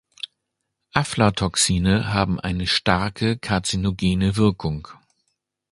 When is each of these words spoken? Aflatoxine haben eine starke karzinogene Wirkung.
Aflatoxine 0.93 2.11
haben 2.11 2.39
eine 2.39 2.65
starke 2.65 3.37
karzinogene 3.37 4.35
Wirkung. 4.35 4.87